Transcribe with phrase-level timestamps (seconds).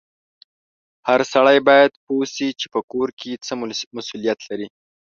[1.07, 3.53] هر سړی باید پوه سي چې په کور کې څه
[3.95, 4.67] مسولیت لري